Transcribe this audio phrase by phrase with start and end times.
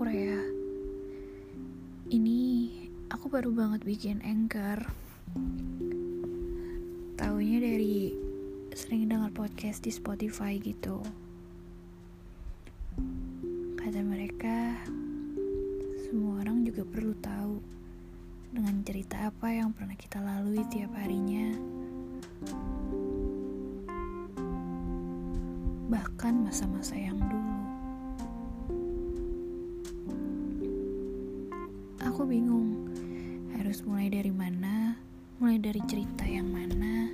[0.00, 0.16] aku
[2.08, 2.40] Ini
[3.12, 4.88] aku baru banget bikin anchor.
[7.20, 8.08] Taunya dari
[8.72, 11.04] sering dengar podcast di Spotify gitu.
[13.76, 14.80] Kata mereka
[16.08, 17.60] Semua orang juga perlu tahu
[18.56, 21.52] Dengan cerita apa yang pernah kita lalui tiap harinya.
[25.92, 27.59] Bahkan masa-masa yang dulu.
[32.30, 32.86] Bingung
[33.58, 34.94] harus mulai dari mana,
[35.42, 37.10] mulai dari cerita yang mana,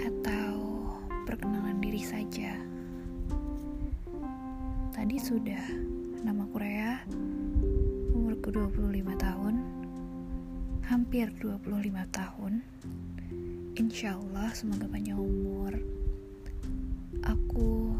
[0.00, 0.56] atau
[1.28, 2.56] perkenalan diri saja.
[4.96, 5.60] Tadi sudah,
[6.24, 7.04] nama Korea,
[8.16, 9.60] umurku 25 tahun,
[10.88, 11.68] hampir 25
[12.08, 12.64] tahun.
[13.76, 15.76] Insya Allah semoga panjang umur.
[17.28, 17.92] Aku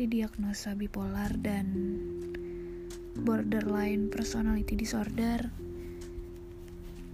[0.00, 1.76] didiagnosa bipolar dan
[3.18, 5.50] borderline personality disorder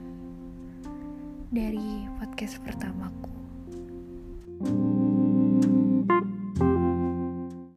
[1.47, 3.42] dari podcast pertamaku.